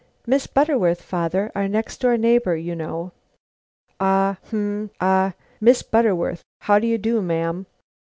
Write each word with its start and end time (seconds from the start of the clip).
"Miss 0.25 0.47
Butterworth, 0.47 1.03
father! 1.03 1.51
Our 1.53 1.67
next 1.67 1.99
door 2.01 2.17
neighbor, 2.17 2.55
you 2.57 2.73
know." 2.75 3.11
"Ah! 3.99 4.37
hum! 4.49 4.89
ha! 4.99 5.35
Miss 5.59 5.83
Butterworth. 5.83 6.41
How 6.61 6.79
do 6.79 6.87
you 6.87 6.97
do, 6.97 7.21
ma'am? 7.21 7.67